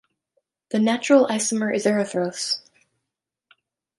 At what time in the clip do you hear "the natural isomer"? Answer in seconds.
0.71-1.71